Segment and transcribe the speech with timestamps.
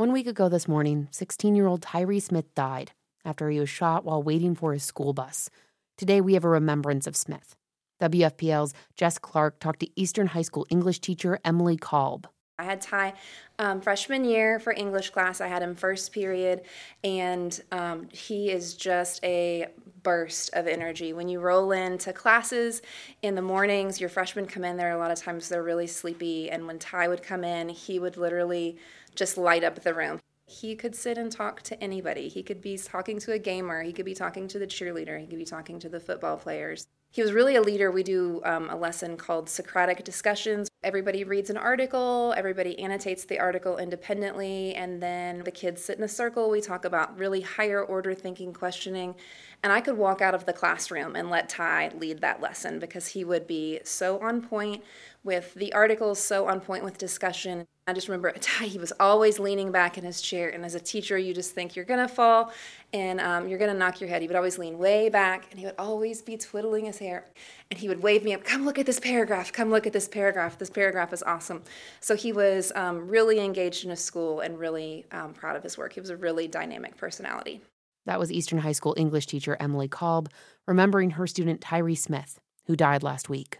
[0.00, 4.02] One week ago this morning, 16 year old Tyree Smith died after he was shot
[4.02, 5.50] while waiting for his school bus.
[5.98, 7.54] Today, we have a remembrance of Smith.
[8.00, 12.26] WFPL's Jess Clark talked to Eastern High School English teacher Emily Kolb.
[12.58, 13.12] I had Ty
[13.58, 15.42] um, freshman year for English class.
[15.42, 16.62] I had him first period,
[17.04, 19.66] and um, he is just a
[20.02, 21.12] burst of energy.
[21.12, 22.82] When you roll into classes
[23.22, 26.50] in the mornings, your freshmen come in there, a lot of times they're really sleepy,
[26.50, 28.78] and when Ty would come in, he would literally
[29.14, 30.20] just light up the room.
[30.46, 32.28] He could sit and talk to anybody.
[32.28, 33.82] He could be talking to a gamer.
[33.82, 35.20] He could be talking to the cheerleader.
[35.20, 36.88] He could be talking to the football players.
[37.12, 37.90] He was really a leader.
[37.90, 40.68] We do um, a lesson called Socratic Discussions.
[40.82, 46.04] Everybody reads an article, everybody annotates the article independently, and then the kids sit in
[46.04, 46.48] a circle.
[46.48, 49.14] We talk about really higher order thinking, questioning.
[49.62, 53.08] And I could walk out of the classroom and let Ty lead that lesson because
[53.08, 54.82] he would be so on point
[55.22, 57.66] with the articles, so on point with discussion.
[57.86, 60.48] I just remember Ty, he was always leaning back in his chair.
[60.48, 62.52] And as a teacher, you just think you're going to fall
[62.94, 64.22] and um, you're going to knock your head.
[64.22, 67.26] He would always lean way back and he would always be twiddling his hair.
[67.70, 70.08] And he would wave me up, come look at this paragraph, come look at this
[70.08, 70.56] paragraph.
[70.58, 71.62] This paragraph is awesome.
[72.00, 75.78] So he was um, really engaged in his school and really um, proud of his
[75.78, 75.92] work.
[75.92, 77.60] He was a really dynamic personality.
[78.06, 80.30] That was Eastern High School English teacher Emily Kolb
[80.66, 83.58] remembering her student Tyree Smith, who died last week.